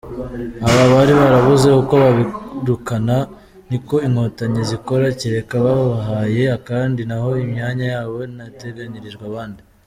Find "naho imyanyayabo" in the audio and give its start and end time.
7.09-8.17